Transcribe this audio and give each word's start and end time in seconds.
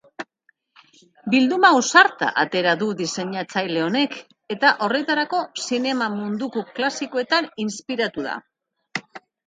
Bilduma 1.33 1.69
ausarta 1.79 2.29
atera 2.45 2.73
du 2.79 2.89
diseinatzaile 3.03 3.85
honek 3.89 4.19
eta 4.57 4.75
horretarako 4.87 5.45
zinema 5.69 6.11
munduko 6.19 6.69
klasikoetan 6.81 7.55
inspiratu 7.69 8.31
da. 8.33 8.41